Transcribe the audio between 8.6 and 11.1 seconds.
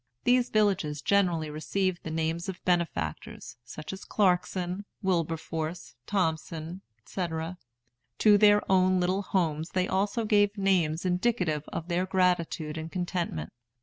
own little homes they also gave names